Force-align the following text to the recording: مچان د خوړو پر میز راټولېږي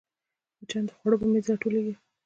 مچان 0.59 0.83
د 0.87 0.89
خوړو 0.97 1.19
پر 1.19 1.27
میز 1.31 1.45
راټولېږي 1.51 1.93